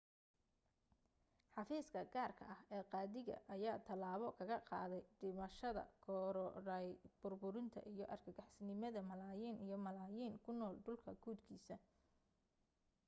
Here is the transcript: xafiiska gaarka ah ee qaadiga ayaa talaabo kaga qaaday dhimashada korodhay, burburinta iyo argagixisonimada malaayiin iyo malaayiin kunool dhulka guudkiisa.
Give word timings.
xafiiska 1.55 2.01
gaarka 2.13 2.43
ah 2.53 2.61
ee 2.75 2.83
qaadiga 2.91 3.35
ayaa 3.55 3.77
talaabo 3.87 4.27
kaga 4.39 4.57
qaaday 4.69 5.03
dhimashada 5.19 5.83
korodhay, 6.05 6.87
burburinta 7.21 7.79
iyo 7.93 8.05
argagixisonimada 8.15 8.99
malaayiin 9.11 9.57
iyo 9.65 9.77
malaayiin 9.85 10.35
kunool 10.45 10.75
dhulka 10.85 11.11
guudkiisa. 11.23 11.75